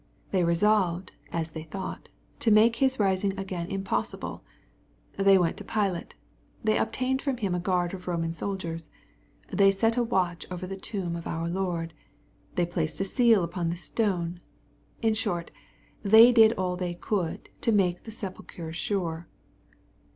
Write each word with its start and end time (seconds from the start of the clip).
*' 0.17 0.31
They 0.31 0.43
resolved, 0.43 1.11
as 1.31 1.51
they 1.51 1.61
thought, 1.61 2.09
to 2.39 2.49
make 2.49 2.77
His 2.77 2.99
rising 2.99 3.37
again 3.37 3.69
im^ 3.69 3.85
possible. 3.85 4.43
They 5.15 5.37
went 5.37 5.57
to 5.57 5.63
Pilate. 5.63 6.15
They 6.63 6.75
obtained 6.79 7.21
from 7.21 7.37
him 7.37 7.53
a 7.53 7.59
guard 7.59 7.93
of 7.93 8.07
Roman 8.07 8.33
soldiers. 8.33 8.89
They 9.49 9.69
set 9.69 9.97
a 9.97 10.03
watch 10.03 10.47
over 10.49 10.65
the 10.65 10.75
tomb 10.75 11.15
of 11.15 11.27
our 11.27 11.47
Lord. 11.47 11.93
They 12.55 12.65
placed 12.65 12.99
a 12.99 13.05
seal 13.05 13.43
upon 13.43 13.69
the 13.69 13.77
stone. 13.77 14.39
In 15.03 15.13
short, 15.13 15.51
they 16.01 16.31
did 16.31 16.53
all 16.53 16.75
they 16.75 16.95
could 16.95 17.49
to" 17.61 17.71
make 17.71 18.01
the 18.01 18.11
sepulchre 18.11 18.73
sure." 18.73 19.27